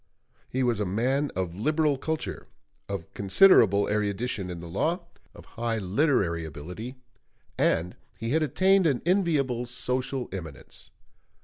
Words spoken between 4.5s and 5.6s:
the law, of